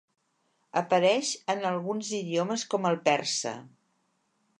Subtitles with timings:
[0.79, 3.53] Apareix en alguns idiomes com el persa.